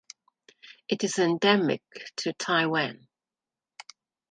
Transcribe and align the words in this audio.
It 0.89 1.03
is 1.03 1.19
endemic 1.19 1.83
to 2.15 2.33
Taiwan. 2.33 3.07